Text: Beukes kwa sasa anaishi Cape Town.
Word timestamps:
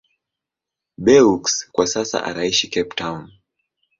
Beukes 0.99 1.71
kwa 1.71 1.87
sasa 1.87 2.23
anaishi 2.23 2.67
Cape 2.69 2.95
Town. 2.95 3.31